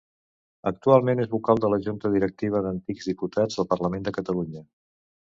Actualment 0.71 1.21
és 1.25 1.29
vocal 1.33 1.61
de 1.65 1.71
la 1.75 1.79
Junta 1.89 2.13
Directiva 2.15 2.65
d'Antics 2.65 3.13
Diputats 3.13 3.63
del 3.63 3.73
Parlament 3.75 4.09
de 4.09 4.19
Catalunya. 4.21 4.69